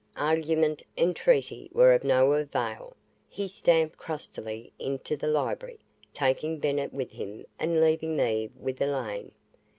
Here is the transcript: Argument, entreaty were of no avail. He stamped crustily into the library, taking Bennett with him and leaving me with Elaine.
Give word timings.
Argument, 0.17 0.81
entreaty 0.97 1.69
were 1.73 1.93
of 1.93 2.03
no 2.03 2.31
avail. 2.33 2.97
He 3.29 3.47
stamped 3.47 3.99
crustily 3.99 4.73
into 4.79 5.15
the 5.15 5.27
library, 5.27 5.77
taking 6.11 6.57
Bennett 6.57 6.91
with 6.91 7.11
him 7.11 7.45
and 7.59 7.79
leaving 7.79 8.17
me 8.17 8.49
with 8.59 8.81
Elaine. 8.81 9.31